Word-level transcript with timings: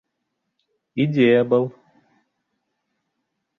Идея 0.95 1.43
был! 1.43 1.71